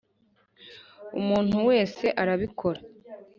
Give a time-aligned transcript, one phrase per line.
[1.19, 2.79] umuntu wese arabikora